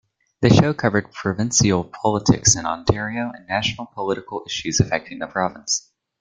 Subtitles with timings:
[0.41, 5.91] The show covered provincial politics in Ontario and national political issues affecting the province.